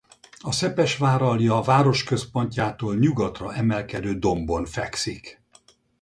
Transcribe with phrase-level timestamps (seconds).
[0.39, 5.41] A Szepesváralja városközpontjától nyugatra emelkedő dombon fekszik.